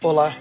[0.00, 0.36] Olá,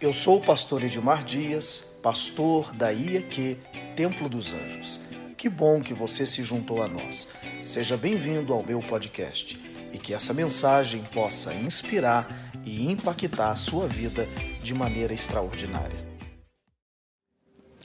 [0.00, 3.58] eu sou o pastor Edmar Dias, pastor da IEQ
[3.96, 5.00] Templo dos Anjos.
[5.36, 7.26] Que bom que você se juntou a nós.
[7.60, 9.60] Seja bem-vindo ao meu podcast
[9.92, 14.24] e que essa mensagem possa inspirar e impactar a sua vida
[14.62, 15.98] de maneira extraordinária.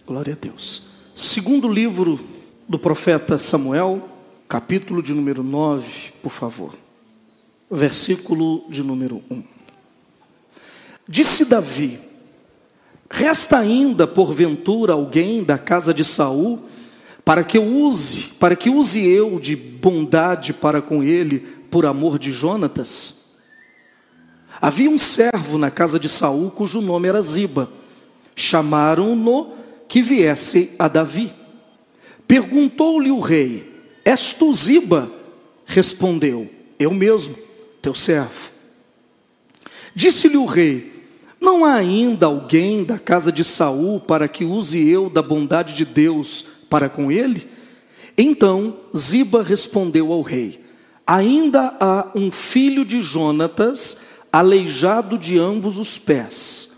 [0.05, 0.84] Glória a Deus.
[1.16, 2.23] Segundo livro
[2.70, 4.07] do profeta Samuel,
[4.48, 6.78] capítulo de número 9, por favor.
[7.68, 9.54] Versículo de número 1.
[11.07, 11.99] Disse Davi:
[13.09, 16.63] Resta ainda porventura alguém da casa de Saul
[17.23, 22.19] para que eu use, para que use eu de bondade para com ele por amor
[22.19, 23.25] de Jonatas?
[24.61, 27.69] Havia um servo na casa de Saul cujo nome era Ziba.
[28.35, 29.54] Chamaram-no
[29.87, 31.33] que viesse a Davi.
[32.27, 33.72] Perguntou-lhe o rei:
[34.03, 35.09] És tu Ziba?
[35.66, 36.49] Respondeu:
[36.80, 37.35] Eu mesmo,
[37.81, 38.52] teu servo.
[39.94, 40.94] Disse-lhe o rei:
[41.45, 45.85] Não há ainda alguém da casa de Saul para que use eu da bondade de
[45.85, 47.47] Deus para com ele?
[48.17, 50.59] Então Ziba respondeu ao rei:
[51.05, 53.95] Ainda há um filho de Jonatas,
[54.33, 56.71] aleijado de ambos os pés.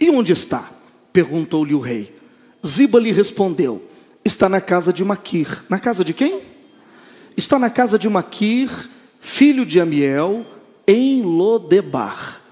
[0.00, 0.70] E onde está?
[1.12, 2.16] perguntou-lhe o rei.
[2.66, 3.82] Ziba lhe respondeu:
[4.24, 5.62] Está na casa de Maquir.
[5.68, 6.40] Na casa de quem?
[7.36, 8.70] Está na casa de Maquir,
[9.20, 10.46] filho de Amiel,
[10.86, 12.47] em Lodebar.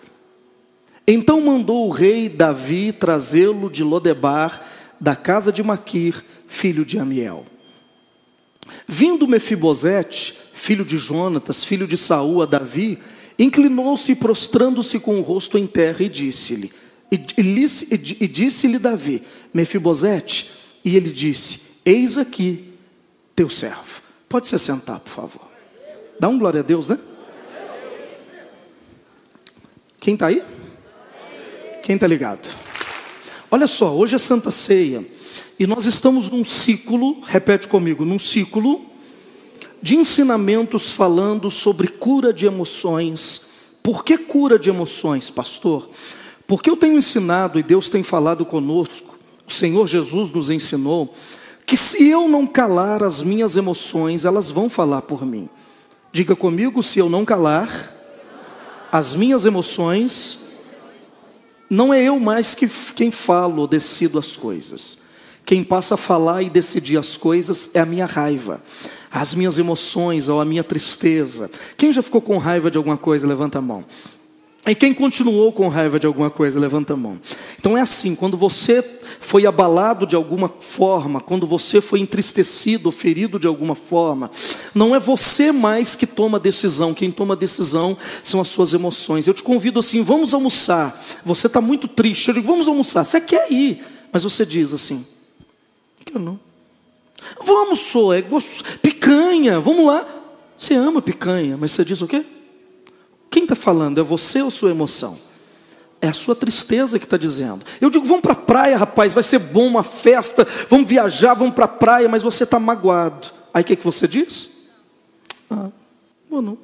[1.06, 4.64] Então mandou o rei Davi trazê-lo de Lodebar,
[5.00, 7.46] da casa de Maquir, filho de Amiel.
[8.88, 12.98] Vindo Mefibosete, filho de Jonatas, filho de Saul, a Davi,
[13.38, 16.72] inclinou-se prostrando-se com o rosto em terra e disse-lhe:
[17.10, 19.22] e, e, e disse-lhe Davi,
[19.54, 20.50] Mefibosete,
[20.84, 22.72] e ele disse: Eis aqui
[23.34, 24.02] teu servo.
[24.28, 25.46] Pode se sentar, por favor.
[26.18, 26.98] Dá um glória a Deus, né?
[30.00, 30.42] Quem está aí?
[31.86, 32.48] Quem está ligado?
[33.48, 35.06] Olha só, hoje é Santa Ceia
[35.56, 38.84] e nós estamos num ciclo, repete comigo, num ciclo
[39.80, 43.42] de ensinamentos falando sobre cura de emoções.
[43.84, 45.88] Por que cura de emoções, pastor?
[46.44, 49.16] Porque eu tenho ensinado e Deus tem falado conosco,
[49.46, 51.14] o Senhor Jesus nos ensinou,
[51.64, 55.48] que se eu não calar as minhas emoções, elas vão falar por mim.
[56.10, 57.94] Diga comigo, se eu não calar
[58.90, 60.45] as minhas emoções,
[61.68, 64.98] não é eu mais que quem falo ou decido as coisas.
[65.44, 68.60] Quem passa a falar e decidir as coisas é a minha raiva,
[69.10, 71.48] as minhas emoções ou a minha tristeza.
[71.76, 73.84] Quem já ficou com raiva de alguma coisa, levanta a mão.
[74.66, 77.20] E quem continuou com raiva de alguma coisa, levanta a mão.
[77.56, 78.82] Então é assim, quando você
[79.20, 84.30] foi abalado de alguma forma, quando você foi entristecido, ferido de alguma forma,
[84.74, 89.26] não é você mais que toma decisão, quem toma decisão são as suas emoções.
[89.26, 91.04] Eu te convido assim, vamos almoçar.
[91.24, 93.04] Você está muito triste, eu digo, vamos almoçar.
[93.04, 93.82] Você quer ir,
[94.12, 95.04] mas você diz assim,
[96.04, 96.38] quero não.
[97.42, 98.78] Vamos, só, é gostoso.
[98.80, 100.06] picanha, vamos lá.
[100.56, 102.24] Você ama picanha, mas você diz o quê?
[103.30, 104.00] Quem está falando?
[104.00, 105.18] É você ou sua emoção?
[106.06, 107.66] É a sua tristeza que está dizendo.
[107.80, 111.52] Eu digo, vamos para a praia, rapaz, vai ser bom, uma festa, vamos viajar, vamos
[111.52, 113.26] para a praia, mas você está magoado.
[113.52, 114.48] Aí o que, que você diz?
[115.50, 115.68] Ah,
[116.30, 116.56] vou não.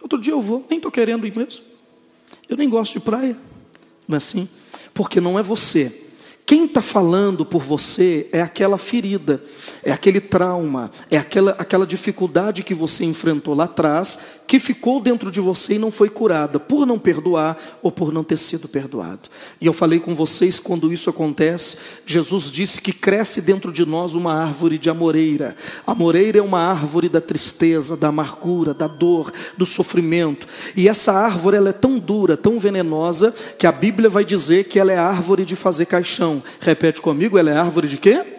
[0.00, 1.62] Outro dia eu vou, nem estou querendo ir mesmo.
[2.48, 3.36] Eu nem gosto de praia.
[4.08, 4.48] Não é assim?
[4.92, 6.01] Porque não é você
[6.52, 9.42] quem está falando por você é aquela ferida,
[9.82, 15.30] é aquele trauma, é aquela, aquela dificuldade que você enfrentou lá atrás, que ficou dentro
[15.30, 19.30] de você e não foi curada, por não perdoar ou por não ter sido perdoado.
[19.62, 24.14] E eu falei com vocês quando isso acontece, Jesus disse que cresce dentro de nós
[24.14, 25.56] uma árvore de amoreira.
[25.86, 30.46] A amoreira é uma árvore da tristeza, da amargura, da dor, do sofrimento.
[30.76, 34.78] E essa árvore ela é tão dura, tão venenosa, que a Bíblia vai dizer que
[34.78, 38.31] ela é árvore de fazer caixão Repete comigo, ela é árvore de quê?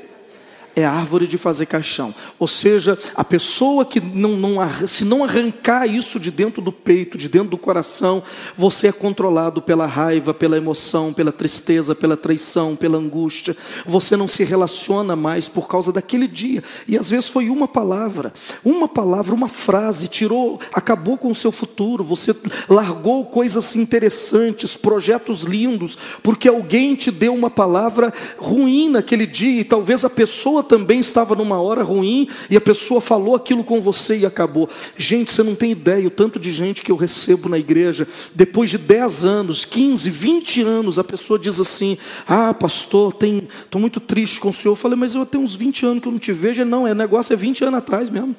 [0.75, 2.13] É árvore de fazer caixão.
[2.39, 7.17] Ou seja, a pessoa que não, não, se não arrancar isso de dentro do peito,
[7.17, 8.23] de dentro do coração,
[8.57, 13.55] você é controlado pela raiva, pela emoção, pela tristeza, pela traição, pela angústia.
[13.85, 16.63] Você não se relaciona mais por causa daquele dia.
[16.87, 18.33] E às vezes foi uma palavra,
[18.63, 22.03] uma palavra, uma frase, tirou, acabou com o seu futuro.
[22.03, 22.35] Você
[22.67, 29.63] largou coisas interessantes, projetos lindos, porque alguém te deu uma palavra ruim naquele dia e
[29.63, 34.17] talvez a pessoa também estava numa hora ruim e a pessoa falou aquilo com você
[34.17, 34.69] e acabou.
[34.97, 38.69] Gente, você não tem ideia o tanto de gente que eu recebo na igreja, depois
[38.69, 44.39] de 10 anos, 15, 20 anos, a pessoa diz assim: Ah, pastor, estou muito triste
[44.39, 44.73] com o senhor.
[44.73, 46.61] Eu falei, mas eu tenho uns 20 anos que eu não te vejo.
[46.61, 48.35] Ele, não, é negócio é 20 anos atrás mesmo.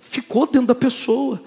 [0.00, 1.40] Ficou dentro da pessoa.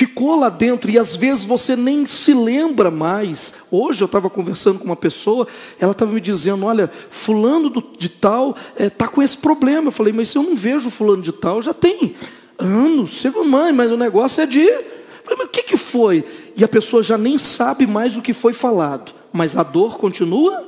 [0.00, 3.52] Ficou lá dentro e às vezes você nem se lembra mais.
[3.70, 5.46] Hoje eu estava conversando com uma pessoa,
[5.78, 9.88] ela estava me dizendo: Olha, Fulano de Tal está eh, é, com esse problema.
[9.88, 12.14] Eu falei: Mas se eu não vejo Fulano de Tal, já tem
[12.58, 13.20] anos.
[13.20, 14.60] Você mãe, mas o negócio é de.
[14.60, 14.84] Eu
[15.22, 16.24] falei: Mas o que, que foi?
[16.56, 20.66] E a pessoa já nem sabe mais o que foi falado, mas a dor continua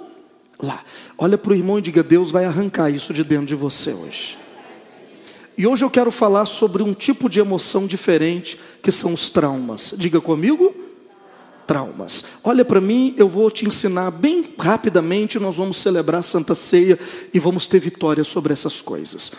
[0.63, 0.83] lá.
[1.17, 4.42] Olha para o irmão e diga: Deus vai arrancar isso de dentro de você hoje.
[5.57, 9.95] E hoje eu quero falar sobre um tipo de emoção diferente, que são os traumas.
[9.97, 10.75] Diga comigo,
[11.67, 12.25] traumas.
[12.43, 16.99] Olha para mim, eu vou te ensinar bem rapidamente, nós vamos celebrar a Santa Ceia
[17.33, 19.33] e vamos ter vitória sobre essas coisas.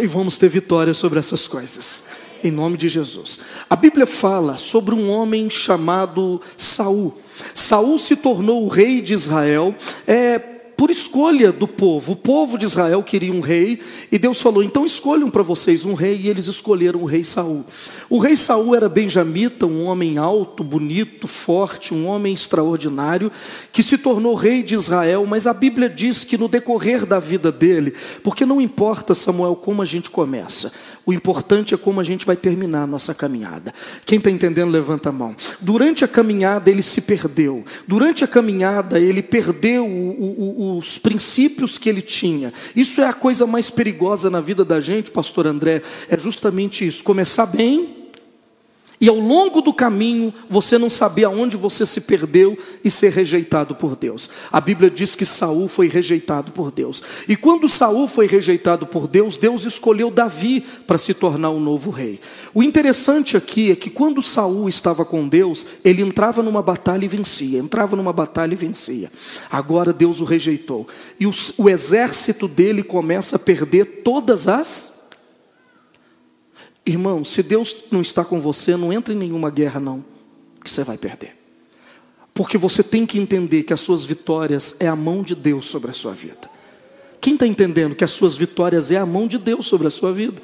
[0.00, 2.04] E vamos ter vitória sobre essas coisas.
[2.42, 3.38] Em nome de Jesus.
[3.68, 7.20] A Bíblia fala sobre um homem chamado Saul.
[7.54, 9.74] Saul se tornou o rei de Israel.
[10.06, 10.38] É,
[10.82, 12.10] por escolha do povo.
[12.10, 13.78] O povo de Israel queria um rei
[14.10, 17.64] e Deus falou: "Então escolham para vocês um rei", e eles escolheram o rei Saul.
[18.10, 23.30] O rei Saul era benjamita, um homem alto, bonito, forte, um homem extraordinário
[23.70, 27.52] que se tornou rei de Israel, mas a Bíblia diz que no decorrer da vida
[27.52, 27.94] dele,
[28.24, 30.72] porque não importa Samuel como a gente começa,
[31.06, 33.72] o importante é como a gente vai terminar a nossa caminhada.
[34.04, 35.36] Quem está entendendo, levanta a mão.
[35.60, 37.64] Durante a caminhada ele se perdeu.
[37.86, 42.52] Durante a caminhada ele perdeu o, o os princípios que ele tinha.
[42.74, 47.04] Isso é a coisa mais perigosa na vida da gente, pastor André, é justamente isso,
[47.04, 48.01] começar bem
[49.02, 53.74] e ao longo do caminho você não saber aonde você se perdeu e ser rejeitado
[53.74, 54.30] por Deus.
[54.52, 57.02] A Bíblia diz que Saul foi rejeitado por Deus.
[57.28, 61.90] E quando Saul foi rejeitado por Deus, Deus escolheu Davi para se tornar o novo
[61.90, 62.20] rei.
[62.54, 67.08] O interessante aqui é que quando Saul estava com Deus, ele entrava numa batalha e
[67.08, 69.10] vencia, entrava numa batalha e vencia.
[69.50, 70.86] Agora Deus o rejeitou.
[71.18, 75.01] E o, o exército dele começa a perder todas as
[76.92, 80.04] Irmão, se Deus não está com você, não entra em nenhuma guerra, não,
[80.62, 81.34] que você vai perder.
[82.34, 85.90] Porque você tem que entender que as suas vitórias é a mão de Deus sobre
[85.90, 86.50] a sua vida.
[87.18, 90.12] Quem está entendendo que as suas vitórias é a mão de Deus sobre a sua
[90.12, 90.40] vida?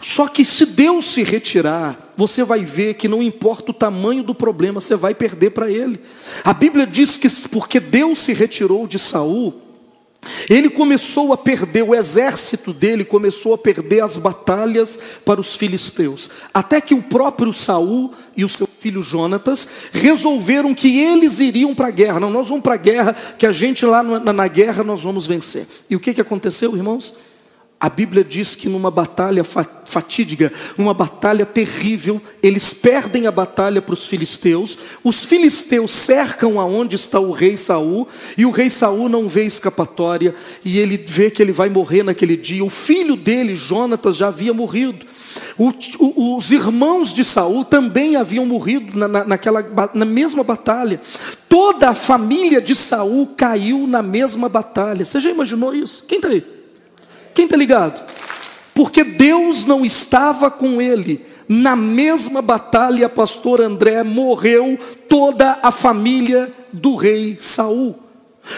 [0.00, 4.34] Só que se Deus se retirar, você vai ver que não importa o tamanho do
[4.34, 6.00] problema, você vai perder para ele.
[6.42, 9.54] A Bíblia diz que porque Deus se retirou de Saul,
[10.48, 16.30] ele começou a perder, o exército dele começou a perder as batalhas para os filisteus,
[16.52, 21.88] até que o próprio Saul e o seu filho Jonatas resolveram que eles iriam para
[21.88, 22.20] a guerra.
[22.20, 25.26] Não, nós vamos para a guerra, que a gente lá na, na guerra nós vamos
[25.26, 25.66] vencer.
[25.88, 27.14] E o que, que aconteceu, irmãos?
[27.84, 33.92] A Bíblia diz que numa batalha fatídica, numa batalha terrível, eles perdem a batalha para
[33.92, 34.78] os filisteus.
[35.04, 38.08] Os filisteus cercam aonde está o rei Saul,
[38.38, 40.34] e o rei Saul não vê escapatória,
[40.64, 42.64] e ele vê que ele vai morrer naquele dia.
[42.64, 45.04] O filho dele, Jonatas, já havia morrido.
[45.58, 51.02] O, o, os irmãos de Saul também haviam morrido na, na, naquela, na mesma batalha.
[51.50, 55.04] Toda a família de Saul caiu na mesma batalha.
[55.04, 56.02] Você já imaginou isso?
[56.08, 56.53] Quem está aí?
[57.34, 58.00] Quem está ligado?
[58.72, 61.20] Porque Deus não estava com ele.
[61.48, 64.78] Na mesma batalha, pastor André morreu
[65.08, 67.98] toda a família do rei Saul.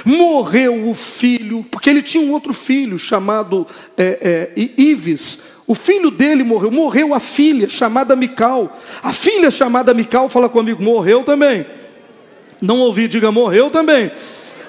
[0.04, 5.56] Morreu o filho, porque ele tinha um outro filho chamado é, é, Ives.
[5.66, 8.76] O filho dele morreu, morreu a filha chamada Mical.
[9.02, 11.66] A filha chamada Mical, fala comigo, morreu também.
[12.60, 14.10] Não ouvi, diga morreu também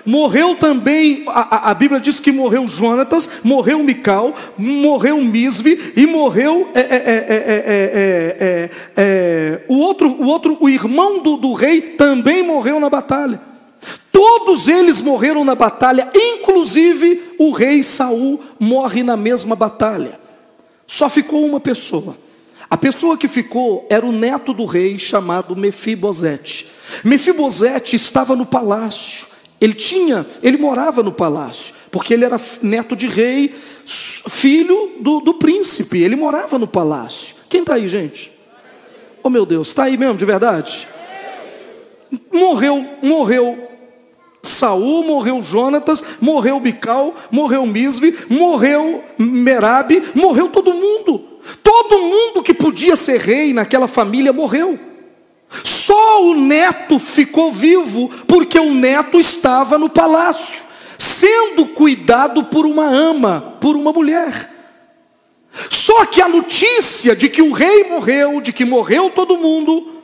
[0.08, 6.70] morreu também, a, a, Bíblia diz que morreu Jonatas, morreu Mical, morreu Misve e morreu
[6.74, 12.90] é, é, é, o outro, o outro, o irmão do, do rei também morreu na
[12.90, 13.42] batalha.
[14.10, 20.20] Todos eles morreram na batalha, inclusive o rei Saul morre na mesma batalha.
[20.88, 22.18] Só ficou uma pessoa.
[22.70, 26.66] A pessoa que ficou era o neto do rei chamado Mefibosete.
[27.04, 29.28] Mefibosete estava no palácio.
[29.60, 33.54] Ele tinha, ele morava no palácio, porque ele era neto de rei,
[33.86, 37.36] filho do, do príncipe, ele morava no palácio.
[37.50, 38.32] Quem está aí, gente?
[39.24, 40.88] Oh meu Deus, está aí mesmo, de verdade?
[42.32, 43.68] Morreu, morreu
[44.44, 51.24] Saul, morreu Jonatas, morreu Mical, morreu Misve, morreu Merabe, morreu todo mundo.
[51.64, 54.80] Todo mundo que podia ser rei naquela família morreu.
[55.50, 60.62] Só o neto ficou vivo porque o neto estava no palácio,
[60.98, 64.52] sendo cuidado por uma ama, por uma mulher.
[65.70, 70.04] Só que a notícia de que o rei morreu, de que morreu todo mundo,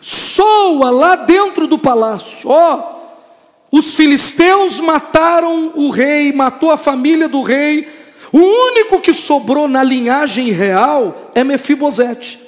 [0.00, 2.48] soa lá dentro do palácio.
[2.48, 7.88] Ó, oh, os filisteus mataram o rei, matou a família do rei.
[8.32, 12.38] O único que sobrou na linhagem real é Mefibosete.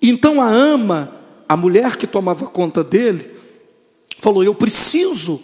[0.00, 3.30] Então a ama, a mulher que tomava conta dele,
[4.20, 5.40] falou: Eu preciso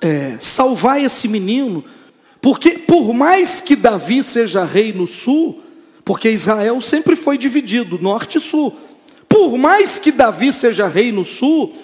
[0.00, 1.84] é, salvar esse menino,
[2.40, 5.60] porque por mais que Davi seja rei no sul,
[6.04, 8.76] porque Israel sempre foi dividido, norte e sul,
[9.28, 11.74] por mais que Davi seja rei no sul,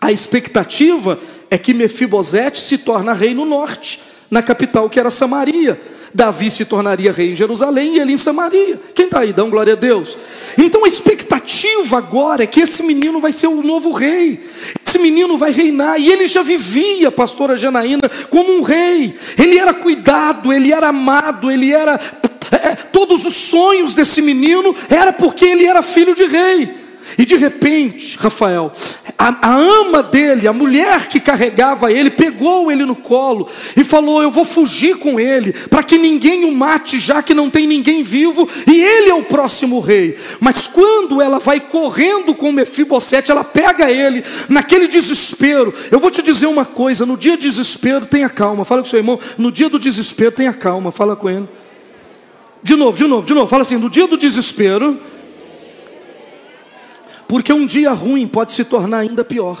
[0.00, 1.18] a expectativa
[1.50, 4.00] é que Mefibosete se torne rei no norte,
[4.30, 5.80] na capital que era Samaria.
[6.14, 8.80] Davi se tornaria rei em Jerusalém e ele em Samaria.
[8.94, 9.34] Quem está aí?
[9.36, 10.16] Um glória a Deus.
[10.56, 14.40] Então a expectativa agora é que esse menino vai ser o novo rei.
[14.86, 15.98] Esse menino vai reinar.
[15.98, 19.12] E ele já vivia, pastora Janaína, como um rei.
[19.36, 22.00] Ele era cuidado, ele era amado, ele era.
[22.62, 26.83] É, todos os sonhos desse menino era porque ele era filho de rei.
[27.16, 28.72] E de repente, Rafael,
[29.18, 34.22] a, a, ama dele, a mulher que carregava ele, pegou ele no colo e falou:
[34.22, 38.02] Eu vou fugir com ele, para que ninguém o mate, já que não tem ninguém
[38.02, 40.16] vivo, e ele é o próximo rei.
[40.40, 45.72] Mas quando ela vai correndo com Mefibosete, ela pega ele naquele desespero.
[45.90, 48.64] Eu vou te dizer uma coisa: no dia do desespero, tenha calma.
[48.64, 50.90] Fala com seu irmão, no dia do desespero, tenha calma.
[50.90, 51.48] Fala com ele.
[52.62, 53.46] De novo, de novo, de novo.
[53.46, 54.98] Fala assim: no dia do desespero
[57.34, 59.58] porque um dia ruim pode se tornar ainda pior.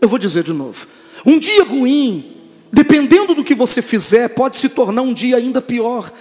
[0.00, 0.86] Eu vou dizer de novo.
[1.26, 2.32] Um dia ruim,
[2.72, 6.12] dependendo do que você fizer, pode se tornar um dia ainda pior.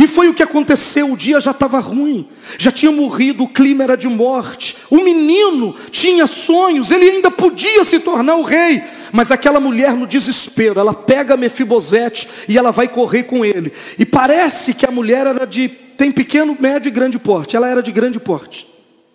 [0.00, 3.84] E foi o que aconteceu, o dia já estava ruim, já tinha morrido, o clima
[3.84, 4.78] era de morte.
[4.88, 8.82] O menino tinha sonhos, ele ainda podia se tornar o rei,
[9.12, 13.70] mas aquela mulher no desespero, ela pega Mefibosete e ela vai correr com ele.
[13.98, 17.56] E parece que a mulher era de tem pequeno, médio e grande porte.
[17.56, 18.66] Ela era de grande porte.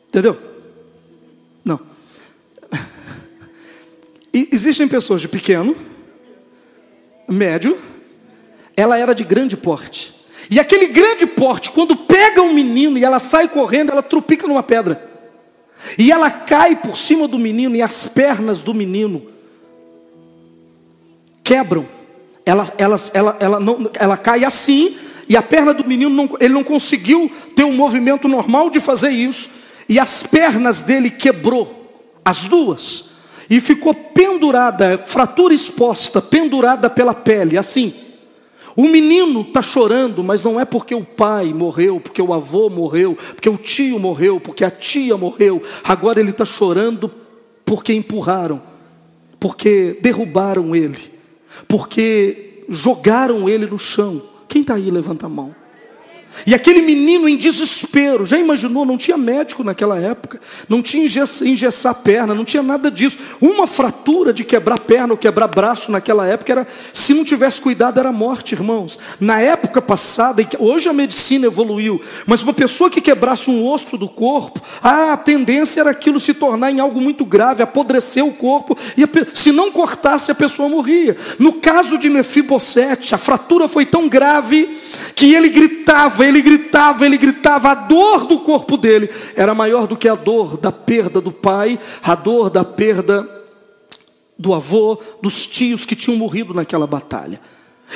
[0.10, 0.47] Entendeu?
[4.38, 5.76] E existem pessoas de pequeno,
[7.28, 7.76] médio,
[8.76, 10.14] ela era de grande porte.
[10.48, 14.62] E aquele grande porte, quando pega um menino e ela sai correndo, ela trupica numa
[14.62, 15.10] pedra.
[15.98, 19.26] E ela cai por cima do menino e as pernas do menino
[21.44, 21.90] quebram.
[22.46, 24.96] Ela, ela, ela, ela, não, ela cai assim
[25.28, 29.10] e a perna do menino não, ele não conseguiu ter um movimento normal de fazer
[29.10, 29.50] isso
[29.90, 33.17] e as pernas dele quebrou, as duas,
[33.50, 37.94] e ficou pendurada, fratura exposta, pendurada pela pele, assim.
[38.76, 43.16] O menino está chorando, mas não é porque o pai morreu, porque o avô morreu,
[43.16, 45.62] porque o tio morreu, porque a tia morreu.
[45.84, 47.12] Agora ele está chorando
[47.66, 48.62] porque empurraram,
[49.40, 51.00] porque derrubaram ele,
[51.68, 54.22] porque jogaram ele no chão.
[54.48, 55.56] Quem está aí, levanta a mão.
[56.46, 58.86] E aquele menino em desespero, já imaginou?
[58.86, 60.40] Não tinha médico naquela época,
[60.70, 63.18] não tinha engessar a perna, não tinha nada disso.
[63.42, 68.00] Uma fratura de quebrar perna ou quebrar braço naquela época era, se não tivesse cuidado,
[68.00, 69.00] era morte, irmãos.
[69.20, 74.08] Na época passada, hoje a medicina evoluiu, mas uma pessoa que quebrasse um osso do
[74.08, 79.04] corpo, a tendência era aquilo se tornar em algo muito grave, apodrecer o corpo, e
[79.04, 81.18] a, se não cortasse, a pessoa morria.
[81.40, 84.78] No caso de Mefibosete, a fratura foi tão grave
[85.16, 89.98] que ele gritava, ele gritava, ele gritava, a dor do corpo dele era maior do
[89.98, 93.28] que a dor da perda do pai, a dor da perda
[94.38, 97.42] do avô, dos tios que tinham morrido naquela batalha.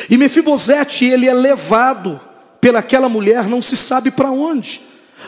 [0.10, 2.20] E Mefibosete, ele é levado
[2.60, 4.82] pelaquela mulher, não se sabe para onde.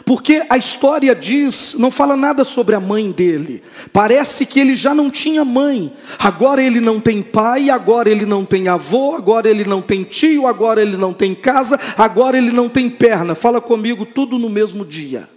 [0.06, 3.64] Porque a história diz, não fala nada sobre a mãe dele.
[3.92, 5.94] Parece que ele já não tinha mãe.
[6.20, 10.48] Agora ele não tem pai, agora ele não tem avô, agora ele não tem tio,
[10.48, 13.36] agora ele não tem casa, agora ele não tem perna.
[13.36, 15.30] Fala comigo tudo no mesmo dia.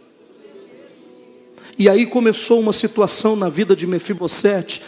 [1.79, 4.81] E aí começou uma situação na vida de Mefibosete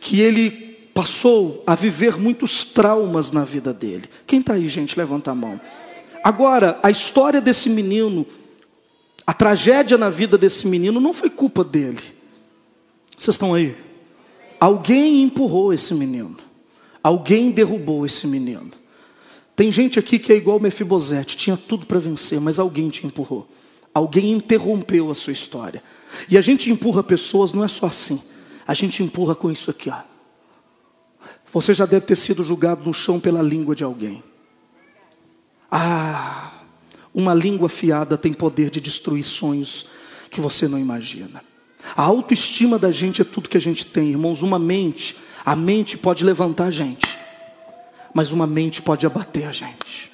[0.00, 0.50] que ele
[0.92, 4.04] passou a viver muitos traumas na vida dele.
[4.26, 4.96] Quem está aí, gente?
[4.96, 5.58] Levanta a mão.
[6.22, 8.26] Agora, a história desse menino
[9.26, 12.02] a tragédia na vida desse menino não foi culpa dele.
[13.16, 13.74] Vocês estão aí?
[14.60, 16.36] Alguém empurrou esse menino.
[17.02, 18.70] Alguém derrubou esse menino.
[19.56, 23.48] Tem gente aqui que é igual Mefibosete, tinha tudo para vencer, mas alguém te empurrou.
[23.92, 25.82] Alguém interrompeu a sua história.
[26.28, 28.20] E a gente empurra pessoas, não é só assim.
[28.66, 29.98] A gente empurra com isso aqui, ó.
[31.52, 34.24] Você já deve ter sido julgado no chão pela língua de alguém.
[35.70, 36.53] Ah,
[37.14, 39.86] uma língua fiada tem poder de destruir sonhos
[40.30, 41.44] que você não imagina.
[41.96, 44.42] A autoestima da gente é tudo que a gente tem, irmãos.
[44.42, 47.18] Uma mente, a mente pode levantar a gente,
[48.12, 50.10] mas uma mente pode abater a gente.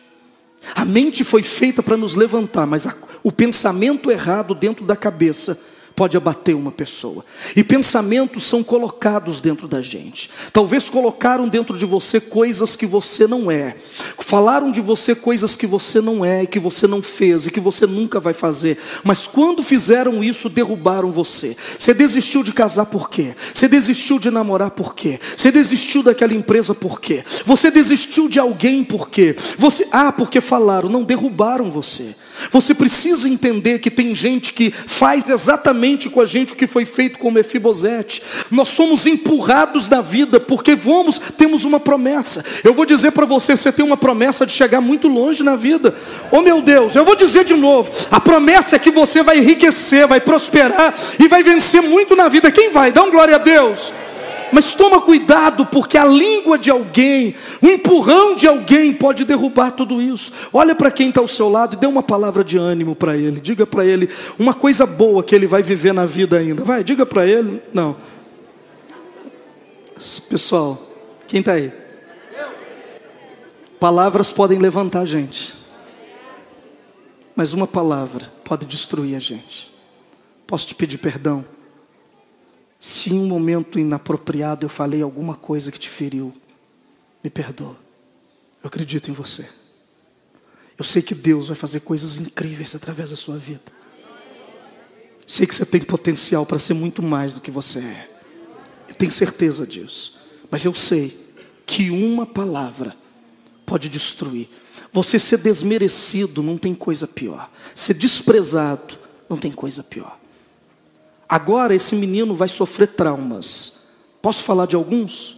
[0.74, 5.58] A mente foi feita para nos levantar, mas a, o pensamento errado dentro da cabeça
[6.00, 7.22] pode abater uma pessoa.
[7.54, 10.30] E pensamentos são colocados dentro da gente.
[10.50, 13.76] Talvez colocaram dentro de você coisas que você não é.
[14.18, 17.86] Falaram de você coisas que você não é, que você não fez e que você
[17.86, 18.78] nunca vai fazer.
[19.04, 21.54] Mas quando fizeram isso, derrubaram você.
[21.78, 23.34] Você desistiu de casar por quê?
[23.52, 25.20] Você desistiu de namorar por quê?
[25.36, 27.22] Você desistiu daquela empresa por quê?
[27.44, 29.36] Você desistiu de alguém por quê?
[29.58, 32.14] Você, ah, porque falaram, não derrubaram você.
[32.50, 36.84] Você precisa entender que tem gente que faz exatamente com a gente o que foi
[36.84, 38.22] feito com Mefibosete.
[38.50, 42.44] Nós somos empurrados da vida porque vamos, temos uma promessa.
[42.64, 45.94] Eu vou dizer para você, você tem uma promessa de chegar muito longe na vida.
[46.30, 50.06] Oh meu Deus, eu vou dizer de novo, a promessa é que você vai enriquecer,
[50.06, 52.50] vai prosperar e vai vencer muito na vida.
[52.50, 52.92] Quem vai?
[52.92, 53.92] Dá um glória a Deus.
[54.52, 60.00] Mas toma cuidado, porque a língua de alguém, o empurrão de alguém pode derrubar tudo
[60.00, 60.32] isso.
[60.52, 63.40] Olha para quem está ao seu lado e dê uma palavra de ânimo para ele.
[63.40, 66.64] Diga para ele uma coisa boa que ele vai viver na vida ainda.
[66.64, 67.62] Vai, diga para ele.
[67.72, 67.96] Não.
[70.28, 70.80] Pessoal,
[71.28, 71.72] quem está aí?
[73.78, 75.54] Palavras podem levantar a gente,
[77.34, 79.72] mas uma palavra pode destruir a gente.
[80.46, 81.44] Posso te pedir perdão?
[82.80, 86.32] Se em um momento inapropriado eu falei alguma coisa que te feriu,
[87.22, 87.76] me perdoa.
[88.62, 89.46] Eu acredito em você.
[90.78, 93.60] Eu sei que Deus vai fazer coisas incríveis através da sua vida.
[95.26, 98.10] Sei que você tem potencial para ser muito mais do que você é.
[98.88, 100.18] Eu tenho certeza disso.
[100.50, 101.16] Mas eu sei
[101.66, 102.96] que uma palavra
[103.64, 104.48] pode destruir.
[104.92, 107.50] Você ser desmerecido não tem coisa pior.
[107.74, 110.19] Ser desprezado não tem coisa pior.
[111.30, 113.84] Agora esse menino vai sofrer traumas.
[114.20, 115.36] Posso falar de alguns?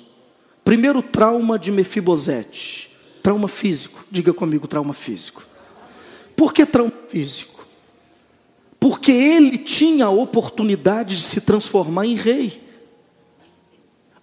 [0.64, 2.90] Primeiro trauma de Mefibosete,
[3.22, 4.02] trauma físico.
[4.10, 5.44] Diga comigo, trauma físico.
[6.34, 7.66] Por que trauma físico?
[8.80, 12.62] Porque ele tinha a oportunidade de se transformar em rei.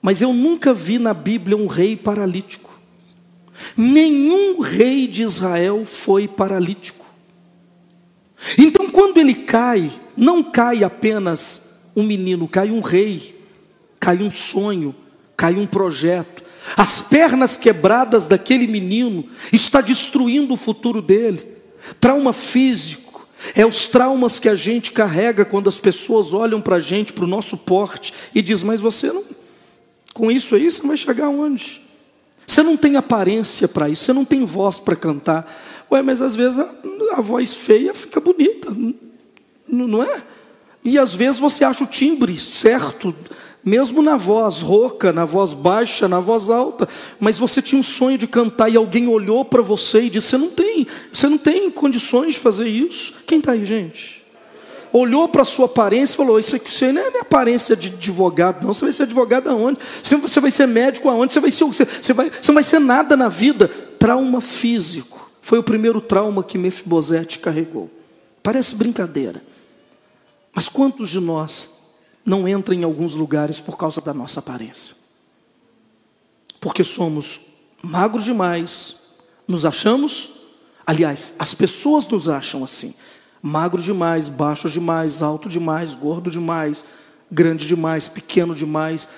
[0.02, 2.80] Mas eu nunca vi na Bíblia um rei paralítico.
[3.78, 7.06] Nenhum rei de Israel foi paralítico.
[8.58, 13.34] Então, quando ele cai, não cai apenas um menino, cai um rei,
[13.98, 14.94] cai um sonho,
[15.38, 16.44] cai um projeto.
[16.76, 21.48] As pernas quebradas daquele menino está destruindo o futuro dele.
[22.02, 26.82] Trauma físico é os traumas que a gente carrega quando as pessoas olham para a
[26.82, 29.24] gente, para o nosso porte e diz: mas você não,
[30.14, 31.82] com isso aí você vai chegar aonde?
[32.46, 35.50] Você não tem aparência para isso, você não tem voz para cantar.
[35.90, 36.60] Ué, mas às vezes
[37.14, 38.76] a, voz feia fica bonita,
[39.68, 40.24] não é?
[40.84, 43.14] E às vezes você acha o timbre certo,
[43.64, 46.88] mesmo na voz rouca, na voz baixa, na voz alta,
[47.20, 50.38] mas você tinha um sonho de cantar e alguém olhou para você e disse: Você
[50.38, 53.14] não tem, você não tem condições de fazer isso.
[53.28, 54.20] Quem está aí, gente?
[54.92, 58.64] Olhou para a sua aparência e falou: Isso aqui isso não é aparência de advogado,
[58.66, 58.74] não.
[58.74, 59.80] Você vai ser advogado aonde?
[60.02, 61.34] Você vai ser médico aonde?
[61.34, 63.68] Você vai ser, você vai, você não vai ser nada na vida.
[63.68, 65.19] Trauma físico.
[65.50, 67.90] Foi o primeiro trauma que Mefibosete carregou.
[68.44, 69.44] Parece brincadeira.
[70.54, 71.72] Mas quantos de nós
[72.24, 74.96] não entram em alguns lugares por causa da nossa aparência?
[76.62, 77.42] Porque somos
[77.82, 78.98] magros demais,
[79.48, 80.30] nos achamos,
[80.86, 82.94] aliás, as pessoas nos acham assim:
[83.42, 86.86] magro demais, baixo demais, alto demais, gordo demais,
[87.32, 89.10] grande demais, pequeno demais.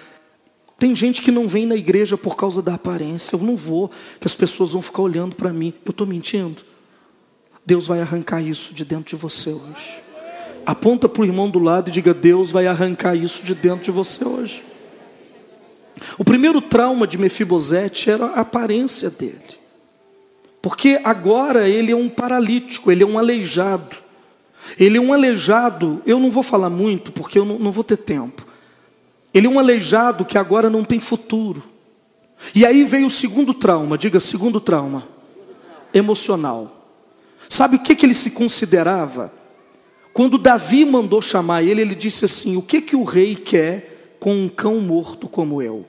[0.82, 3.36] Tem gente que não vem na igreja por causa da aparência.
[3.36, 5.72] Eu não vou, que as pessoas vão ficar olhando para mim.
[5.86, 6.64] Eu estou mentindo.
[7.64, 10.02] Deus vai arrancar isso de dentro de você hoje.
[10.66, 13.92] Aponta para o irmão do lado e diga: Deus vai arrancar isso de dentro de
[13.92, 14.64] você hoje.
[16.18, 19.60] O primeiro trauma de Mefibosete era a aparência dele.
[20.64, 23.98] Porque agora ele é um paralítico, ele é um aleijado.
[24.80, 27.98] Ele é um aleijado, eu não vou falar muito porque eu não, não vou ter
[27.98, 28.50] tempo.
[29.34, 31.64] Ele é um aleijado que agora não tem futuro.
[32.56, 35.08] E aí veio o segundo trauma, diga segundo trauma,
[35.94, 36.88] emocional.
[37.48, 39.32] Sabe o que, que ele se considerava?
[40.14, 44.34] Quando Davi mandou chamar ele, ele disse assim: O que que o rei quer com
[44.34, 45.86] um cão morto como eu?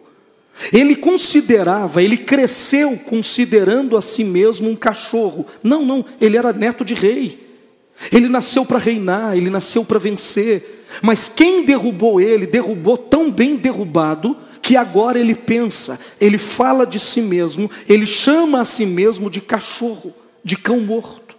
[0.72, 5.46] Ele considerava, ele cresceu considerando a si mesmo um cachorro.
[5.62, 7.38] Não, não, ele era neto de rei.
[8.11, 10.81] Ele nasceu para reinar, ele nasceu para vencer.
[11.00, 17.00] Mas quem derrubou ele, derrubou tão bem derrubado, que agora ele pensa, ele fala de
[17.00, 21.37] si mesmo, ele chama a si mesmo de cachorro, de cão morto.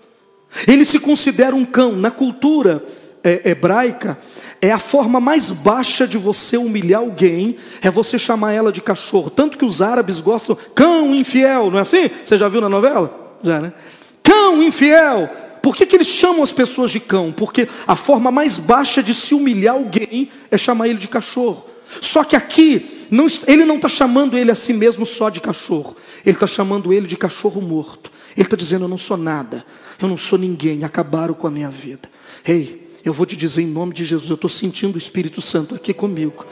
[0.67, 1.93] Ele se considera um cão.
[1.93, 2.83] Na cultura
[3.23, 4.17] é, hebraica,
[4.61, 9.29] é a forma mais baixa de você humilhar alguém, é você chamar ela de cachorro.
[9.29, 12.09] Tanto que os árabes gostam, cão infiel, não é assim?
[12.23, 13.37] Você já viu na novela?
[13.41, 13.73] Já, né?
[14.21, 15.29] Cão infiel.
[15.63, 17.31] Por que, que eles chamam as pessoas de cão?
[17.31, 21.63] Porque a forma mais baixa de se humilhar alguém é chamar ele de cachorro.
[22.01, 25.95] Só que aqui, não, ele não está chamando ele a si mesmo só de cachorro,
[26.25, 28.11] ele está chamando ele de cachorro morto.
[28.35, 29.65] Ele está dizendo: Eu não sou nada,
[30.01, 32.09] eu não sou ninguém, acabaram com a minha vida.
[32.45, 35.75] Ei, eu vou te dizer em nome de Jesus, eu estou sentindo o Espírito Santo
[35.75, 36.45] aqui comigo.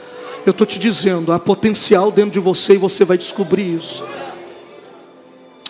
[0.46, 4.02] Eu estou te dizendo, há potencial dentro de você e você vai descobrir isso.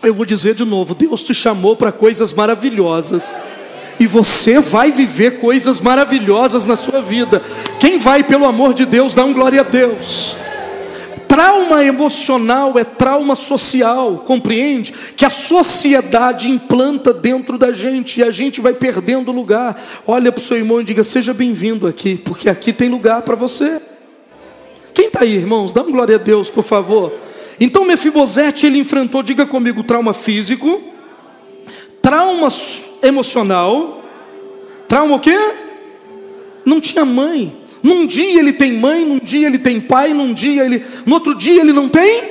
[0.03, 3.35] Eu vou dizer de novo: Deus te chamou para coisas maravilhosas.
[4.01, 7.41] E você vai viver coisas maravilhosas na sua vida.
[7.79, 10.37] Quem vai, pelo amor de Deus, dá um glória a Deus.
[11.29, 14.93] Trauma emocional é trauma social, compreende?
[15.17, 19.81] Que a sociedade implanta dentro da gente e a gente vai perdendo lugar.
[20.07, 23.37] Olha para o seu irmão e diga: Seja bem-vindo aqui, porque aqui tem lugar para
[23.37, 23.81] você.
[24.93, 25.73] Quem está aí, irmãos?
[25.73, 27.13] Dá um glória a Deus, por favor.
[27.65, 30.83] Então Mefibosete ele enfrentou, diga comigo, trauma físico,
[32.03, 32.49] trauma
[33.01, 34.03] emocional,
[34.89, 35.39] trauma o quê?
[36.65, 37.57] Não tinha mãe.
[37.81, 41.37] Num dia ele tem mãe, num dia ele tem pai, num dia ele, no outro
[41.37, 42.25] dia ele não tem,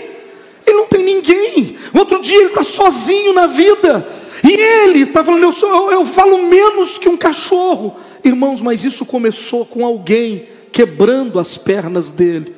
[0.68, 1.78] ele não tem ninguém.
[1.94, 4.06] No outro dia ele está sozinho na vida.
[4.44, 7.96] E ele está falando, eu, sou, eu, eu falo menos que um cachorro.
[8.22, 12.54] Irmãos, mas isso começou com alguém quebrando as pernas dele.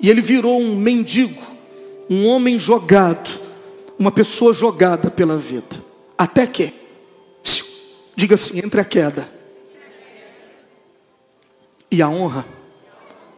[0.00, 1.53] E ele virou um mendigo,
[2.08, 3.40] um homem jogado,
[3.98, 5.82] uma pessoa jogada pela vida.
[6.16, 6.72] Até que,
[8.14, 9.28] diga assim, entre a queda
[11.90, 12.46] e a honra,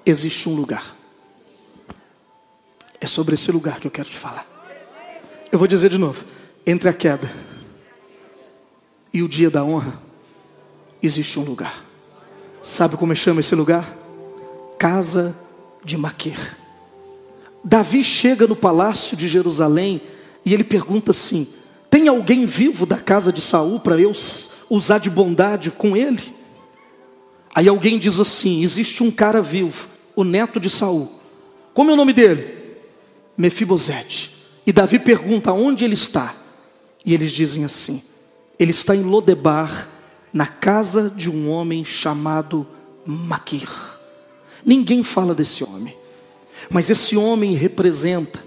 [0.05, 0.97] existe um lugar.
[3.01, 4.47] É sobre esse lugar que eu quero te falar.
[5.53, 6.25] Eu vou dizer de novo:
[6.67, 7.31] entre a queda
[9.13, 10.01] e o dia da honra,
[11.03, 11.85] existe um lugar.
[12.63, 13.87] Sabe como chama esse lugar?
[14.79, 15.37] Casa
[15.85, 16.57] de Maquer.
[17.69, 20.01] Davi chega no palácio de Jerusalém
[20.45, 21.49] e ele pergunta assim:
[21.91, 24.13] Tem alguém vivo da casa de Saul para eu
[24.71, 26.33] usar de bondade com ele?
[27.53, 31.11] Aí alguém diz assim: existe um cara vivo, o neto de Saul.
[31.75, 32.55] Como é o nome dele?
[33.37, 34.33] Mefibosete.
[34.65, 36.37] E Davi pergunta onde ele está.
[37.05, 38.01] E eles dizem assim:
[38.61, 39.89] ele está em Lodebar,
[40.33, 42.65] na casa de um homem chamado
[43.05, 43.69] Maquir.
[44.65, 45.97] Ninguém fala desse homem,
[46.71, 48.45] mas esse homem representa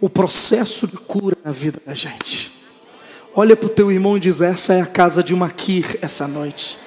[0.00, 2.52] o processo de cura na vida da gente.
[3.34, 6.78] Olha para o teu irmão e diz: essa é a casa de Maquir essa noite.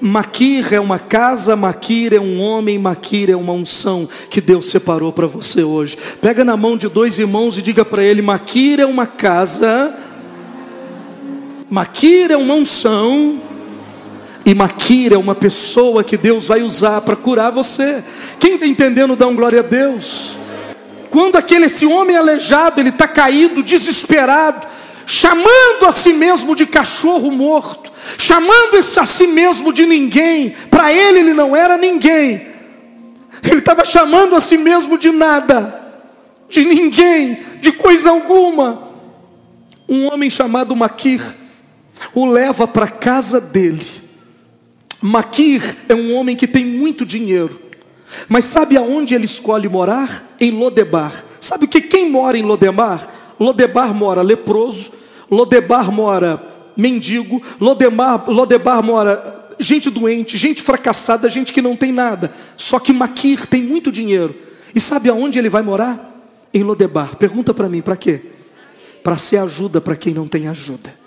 [0.00, 5.12] Maquir é uma casa, Maquir é um homem, Maquir é uma unção que Deus separou
[5.12, 5.96] para você hoje.
[6.20, 9.94] Pega na mão de dois irmãos e diga para ele: Maquir é uma casa,
[11.70, 13.40] Maquir é uma unção,
[14.48, 18.02] e Maquir é uma pessoa que Deus vai usar para curar você.
[18.40, 20.38] Quem está entendendo, dá um glória a Deus.
[21.10, 24.66] Quando aquele esse homem aleijado, ele está caído, desesperado,
[25.06, 31.18] chamando a si mesmo de cachorro morto, chamando a si mesmo de ninguém, para ele
[31.18, 32.48] ele não era ninguém,
[33.44, 35.78] ele estava chamando a si mesmo de nada,
[36.48, 38.88] de ninguém, de coisa alguma.
[39.86, 41.20] Um homem chamado Maquir
[42.14, 44.07] o leva para a casa dele.
[45.00, 47.60] Maquir é um homem que tem muito dinheiro.
[48.28, 50.36] Mas sabe aonde ele escolhe morar?
[50.40, 51.24] Em Lodebar.
[51.40, 53.08] Sabe o que quem mora em Lodebar?
[53.38, 54.90] Lodebar mora leproso,
[55.30, 56.42] Lodebar mora
[56.76, 62.32] mendigo, Lodebar, Lodebar mora gente doente, gente fracassada, gente que não tem nada.
[62.56, 64.34] Só que Maquir tem muito dinheiro.
[64.74, 66.06] E sabe aonde ele vai morar?
[66.52, 67.16] Em Lodebar.
[67.16, 68.20] Pergunta para mim, para quê?
[69.04, 70.97] Para ser ajuda para quem não tem ajuda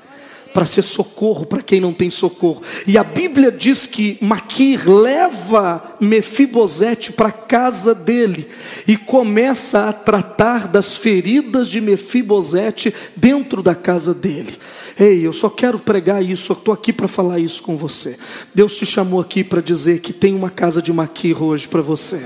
[0.54, 2.62] para ser socorro para quem não tem socorro.
[2.86, 8.48] E a Bíblia diz que Maquir leva Mefibosete para casa dele
[8.88, 14.58] e começa a tratar das feridas de Mefibosete dentro da casa dele.
[15.00, 18.18] Ei, eu só quero pregar isso, eu estou aqui para falar isso com você.
[18.54, 22.22] Deus te chamou aqui para dizer que tem uma casa de Maquir hoje para você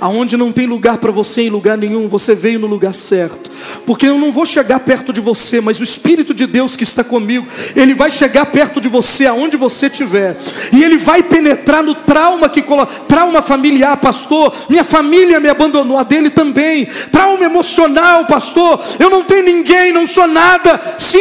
[0.00, 3.50] aonde não tem lugar para você em lugar nenhum, você veio no lugar certo.
[3.86, 7.04] Porque eu não vou chegar perto de você, mas o Espírito de Deus que está
[7.04, 10.36] comigo, ele vai chegar perto de você aonde você estiver.
[10.72, 12.64] E ele vai penetrar no trauma que
[13.06, 14.54] trauma familiar, pastor.
[14.68, 16.86] Minha família me abandonou, a dele também.
[17.10, 18.82] Trauma emocional, pastor.
[18.98, 20.80] Eu não tenho ninguém, não sou nada.
[20.98, 21.18] Sim,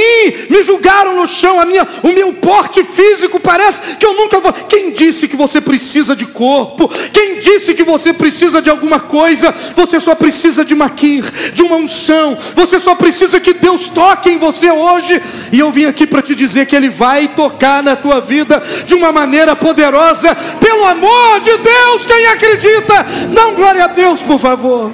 [0.50, 4.54] me julgaram no chão, a minha, o meu porte físico parece que eu nunca vou.
[4.54, 6.90] Quem disse que você precisa de corpo?
[7.12, 11.24] Quem disse que você precisa de alguma coisa, você só precisa de maquir,
[11.54, 15.22] de uma unção, você só precisa que Deus toque em você hoje.
[15.52, 18.96] E eu vim aqui para te dizer que Ele vai tocar na tua vida de
[18.96, 24.92] uma maneira poderosa, pelo amor de Deus, quem acredita, não glória a Deus, por favor.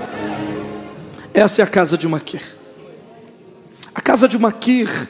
[1.34, 2.41] Essa é a casa de Maquir.
[3.93, 5.08] A casa de Maquir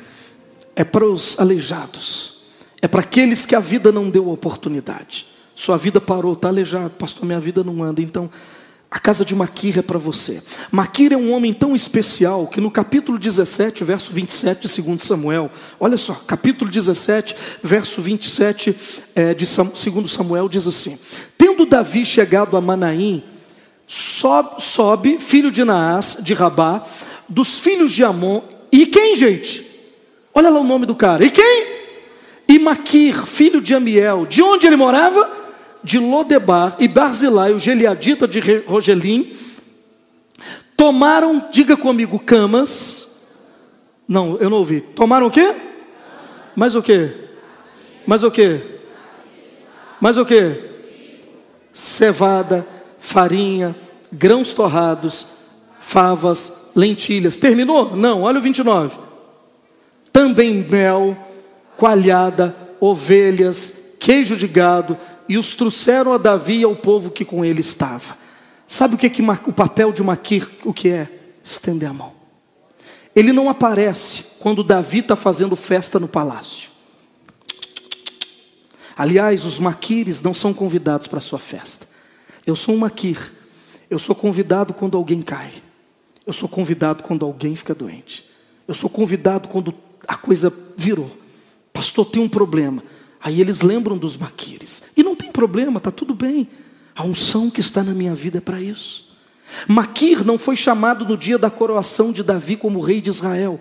[0.75, 2.35] é para os aleijados,
[2.81, 5.28] é para aqueles que a vida não deu oportunidade.
[5.59, 8.01] Sua vida parou, está aleijado, pastor, minha vida não anda.
[8.01, 8.29] Então,
[8.89, 10.41] a casa de Maquir é para você.
[10.71, 15.51] Maquir é um homem tão especial que no capítulo 17, verso 27 de 2 Samuel,
[15.77, 18.73] olha só, capítulo 17, verso 27
[19.13, 20.97] é, de 2 Samuel diz assim:
[21.37, 23.21] Tendo Davi chegado a Manaim,
[23.85, 26.85] sobe, sobe filho de Naás, de Rabá,
[27.27, 29.69] dos filhos de Amon, e quem, gente?
[30.33, 31.67] Olha lá o nome do cara, e quem?
[32.47, 35.38] E Maquir, filho de Amiel, de onde ele morava?
[35.83, 39.35] De Lodebar e Barzilai, o Geliadita de Rogelim,
[40.75, 43.07] tomaram, diga comigo, camas.
[44.07, 44.81] Não, eu não ouvi.
[44.81, 45.55] Tomaram o quê?
[46.55, 47.13] Mais o quê?
[48.05, 48.61] Mais o quê?
[50.01, 50.63] Mais o quê?
[51.73, 52.65] Cevada,
[52.99, 53.75] farinha,
[54.11, 55.27] grãos torrados,
[55.79, 57.37] favas, lentilhas.
[57.37, 57.95] Terminou?
[57.95, 58.97] Não, olha o 29.
[60.11, 61.17] Também mel,
[61.77, 64.97] coalhada, ovelhas, queijo de gado,
[65.29, 68.17] e os trouxeram a Davi e ao povo que com ele estava.
[68.67, 71.07] Sabe o que, é que o papel de Maquir, o que é?
[71.43, 72.13] Estender a mão.
[73.15, 76.69] Ele não aparece quando Davi está fazendo festa no palácio.
[78.97, 81.87] Aliás, os maquires não são convidados para a sua festa.
[82.45, 83.33] Eu sou um maquir.
[83.89, 85.51] Eu sou convidado quando alguém cai.
[86.25, 88.25] Eu sou convidado quando alguém fica doente.
[88.67, 89.73] Eu sou convidado quando
[90.07, 91.09] a coisa virou.
[91.71, 92.83] Pastor, tem um problema.
[93.21, 94.83] Aí eles lembram dos maquires.
[94.95, 96.47] E não tem problema, está tudo bem.
[96.95, 99.07] A unção que está na minha vida é para isso.
[99.67, 103.59] Maquir não foi chamado no dia da coroação de Davi como rei de Israel.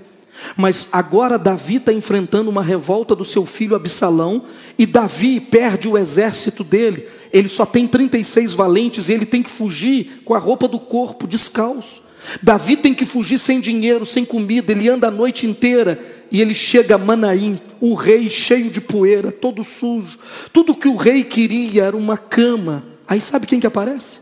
[0.56, 4.42] Mas agora Davi está enfrentando uma revolta do seu filho Absalão,
[4.78, 7.08] e Davi perde o exército dele.
[7.32, 11.26] Ele só tem 36 valentes e ele tem que fugir com a roupa do corpo,
[11.26, 12.02] descalço.
[12.42, 15.98] Davi tem que fugir sem dinheiro, sem comida, ele anda a noite inteira
[16.30, 20.18] e ele chega a Manaim, o rei cheio de poeira, todo sujo.
[20.52, 22.84] Tudo que o rei queria era uma cama.
[23.06, 24.20] Aí sabe quem que aparece?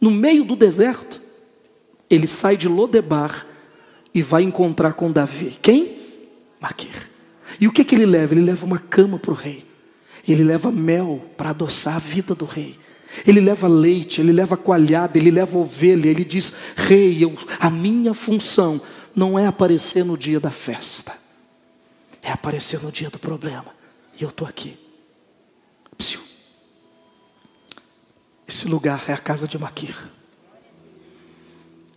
[0.00, 1.20] No meio do deserto,
[2.10, 3.46] ele sai de Lodebar
[4.12, 5.56] e vai encontrar com Davi.
[5.62, 5.98] Quem?
[6.60, 7.10] Maquir.
[7.60, 8.34] E o que, que ele leva?
[8.34, 9.64] Ele leva uma cama para o rei.
[10.26, 12.76] Ele leva mel para adoçar a vida do rei.
[13.26, 16.08] Ele leva leite, ele leva coalhada, ele leva ovelha.
[16.08, 18.80] Ele diz: Rei, eu, a minha função
[19.14, 21.16] não é aparecer no dia da festa,
[22.22, 23.74] é aparecer no dia do problema.
[24.18, 24.78] E eu estou aqui.
[25.96, 26.20] Psiu.
[28.46, 29.96] Esse lugar é a casa de Maquir.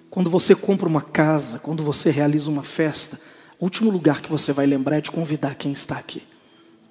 [0.10, 3.20] Quando você compra uma casa, quando você realiza uma festa,
[3.60, 6.26] o último lugar que você vai lembrar é de convidar quem está aqui.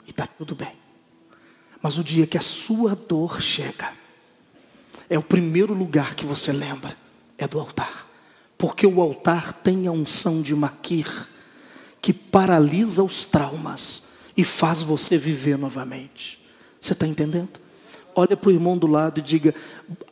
[0.07, 0.73] E está tudo bem.
[1.83, 3.93] Mas o dia que a sua dor chega,
[5.09, 6.97] é o primeiro lugar que você lembra,
[7.39, 8.07] é do altar.
[8.59, 11.29] Porque o altar tem a unção de Maquir,
[12.01, 14.05] que paralisa os traumas
[14.37, 16.41] e faz você viver novamente.
[16.81, 17.61] Você está entendendo?
[18.15, 19.55] Olha para o irmão do lado e diga: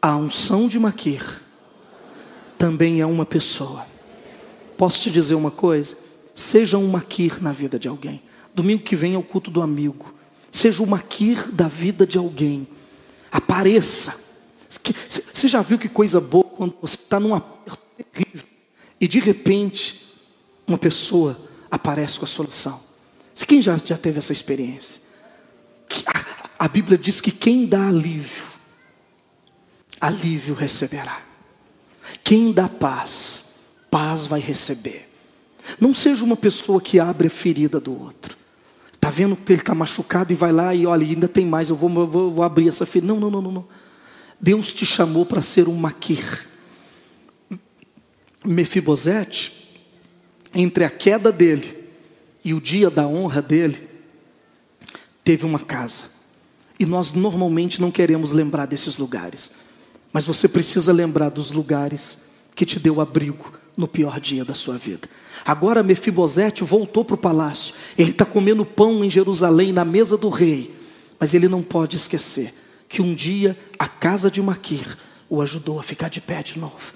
[0.00, 1.40] a unção de Maquir
[2.59, 3.87] também é uma pessoa.
[4.76, 5.96] Posso te dizer uma coisa?
[6.35, 8.22] Seja um Maquir na vida de alguém.
[8.54, 10.14] Domingo que vem é o culto do amigo.
[10.50, 12.66] Seja o Maquir da vida de alguém.
[13.30, 14.24] Apareça
[15.33, 18.46] você já viu que coisa boa quando você está num aperto terrível
[19.00, 20.02] e de repente
[20.66, 21.38] uma pessoa
[21.70, 22.80] aparece com a solução?
[23.46, 25.02] Quem já, já teve essa experiência?
[26.07, 28.44] A, a Bíblia diz que quem dá alívio,
[30.00, 31.20] alívio receberá.
[32.22, 33.57] Quem dá paz,
[33.90, 35.09] paz vai receber.
[35.80, 38.37] Não seja uma pessoa que abre a ferida do outro.
[38.92, 41.76] Está vendo que ele está machucado e vai lá e olha, ainda tem mais, eu
[41.76, 43.12] vou, vou, vou abrir essa ferida.
[43.12, 43.52] Não, não, não, não.
[43.52, 43.68] não.
[44.40, 46.48] Deus te chamou para ser um maquir.
[48.44, 49.52] Mefibosete,
[50.54, 51.76] entre a queda dele
[52.44, 53.88] e o dia da honra dele,
[55.24, 56.04] teve uma casa.
[56.78, 59.52] E nós normalmente não queremos lembrar desses lugares.
[60.12, 62.22] Mas você precisa lembrar dos lugares
[62.54, 65.09] que te deu abrigo no pior dia da sua vida.
[65.44, 67.74] Agora Mefibosete voltou para o palácio.
[67.98, 70.74] Ele está comendo pão em Jerusalém, na mesa do rei.
[71.18, 72.54] Mas ele não pode esquecer
[72.88, 74.96] que um dia a casa de Maquir
[75.28, 76.92] o ajudou a ficar de pé de novo.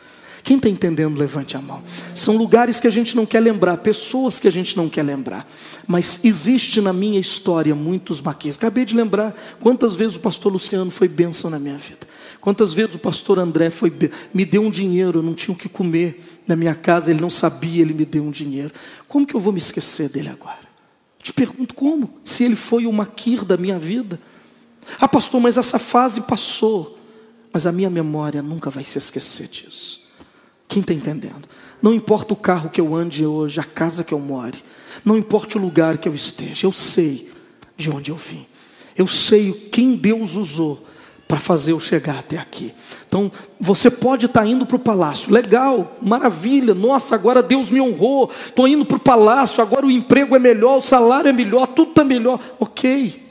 [0.49, 1.83] Quem está entendendo, levante a mão.
[2.15, 5.47] São lugares que a gente não quer lembrar, pessoas que a gente não quer lembrar.
[5.87, 8.57] Mas existe na minha história muitos maquis.
[8.57, 12.09] Acabei de lembrar quantas vezes o pastor Luciano foi bênção na minha vida.
[12.41, 13.93] Quantas vezes o pastor André foi
[14.33, 17.29] me deu um dinheiro, eu não tinha o que comer na minha casa, ele não
[17.29, 18.73] sabia, ele me deu um dinheiro.
[19.07, 20.67] Como que eu vou me esquecer dele agora?
[21.23, 24.19] Te pergunto como, se ele foi o maquir da minha vida.
[24.99, 26.99] Ah, pastor, mas essa fase passou.
[27.53, 30.08] Mas a minha memória nunca vai se esquecer disso.
[30.69, 31.49] Quem está entendendo?
[31.81, 34.63] Não importa o carro que eu ande hoje, a casa que eu more.
[35.05, 37.31] Não importa o lugar que eu esteja, eu sei
[37.77, 38.47] de onde eu vim.
[38.97, 40.85] Eu sei quem Deus usou
[41.27, 42.75] para fazer eu chegar até aqui.
[43.07, 47.81] Então, você pode estar tá indo para o palácio, legal, maravilha, nossa, agora Deus me
[47.81, 51.67] honrou, estou indo para o palácio, agora o emprego é melhor, o salário é melhor,
[51.69, 53.23] tudo está melhor, ok,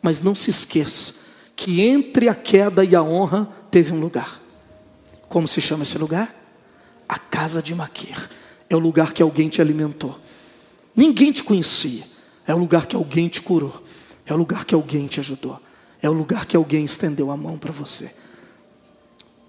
[0.00, 1.14] mas não se esqueça
[1.54, 4.40] que entre a queda e a honra teve um lugar.
[5.28, 6.41] Como se chama esse lugar?
[7.08, 8.30] A casa de Maquir.
[8.68, 10.18] É o lugar que alguém te alimentou.
[10.94, 12.04] Ninguém te conhecia.
[12.46, 13.82] É o lugar que alguém te curou.
[14.26, 15.60] É o lugar que alguém te ajudou.
[16.00, 18.12] É o lugar que alguém estendeu a mão para você.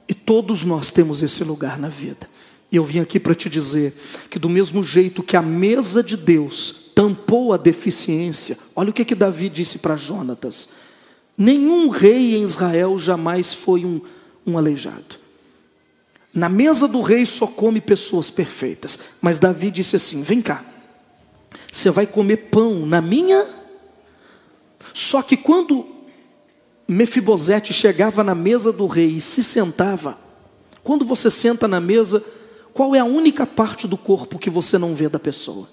[0.08, 2.30] E todos nós temos esse lugar na vida.
[2.72, 3.94] E eu vim aqui para te dizer
[4.30, 9.06] que, do mesmo jeito que a mesa de Deus tampou a deficiência, olha o que,
[9.06, 10.70] que Davi disse para Jonatas:
[11.38, 14.02] nenhum rei em Israel jamais foi um,
[14.46, 15.23] um aleijado.
[16.34, 19.00] Na mesa do rei só come pessoas perfeitas.
[19.22, 20.66] Mas Davi disse assim: vem cá,
[21.72, 23.46] você vai comer pão na minha.
[24.94, 25.86] Só que quando
[26.88, 30.18] Mefibosete chegava na mesa do rei e se sentava,
[30.84, 32.24] quando você senta na mesa,
[32.74, 35.70] qual é a única parte do corpo que você não vê da pessoa?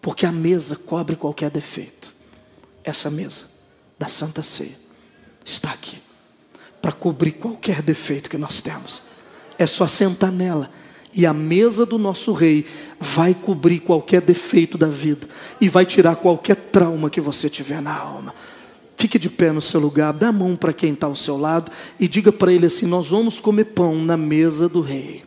[0.00, 2.14] Porque a mesa cobre qualquer defeito.
[2.82, 3.44] Essa mesa
[3.96, 4.76] da Santa Ceia
[5.44, 6.02] está aqui
[6.80, 9.11] para cobrir qualquer defeito que nós temos.
[9.62, 10.68] É só sentar nela
[11.14, 12.66] e a mesa do nosso rei
[12.98, 15.28] vai cobrir qualquer defeito da vida
[15.60, 18.34] e vai tirar qualquer trauma que você tiver na alma.
[18.96, 21.70] Fique de pé no seu lugar, dá a mão para quem está ao seu lado
[22.00, 25.22] e diga para ele assim: Nós vamos comer pão na mesa do rei.